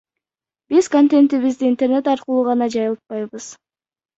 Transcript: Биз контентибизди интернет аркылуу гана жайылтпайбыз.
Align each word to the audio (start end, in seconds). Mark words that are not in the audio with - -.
Биз 0.69 0.85
контентибизди 0.95 1.65
интернет 1.73 2.05
аркылуу 2.15 2.43
гана 2.49 2.65
жайылтпайбыз. 2.77 3.45